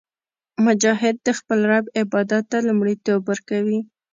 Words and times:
مجاهد 0.65 1.15
د 1.25 1.27
خپل 1.39 1.59
رب 1.71 1.85
عبادت 2.01 2.43
ته 2.51 2.57
لومړیتوب 2.67 3.21
ورکوي. 3.27 3.79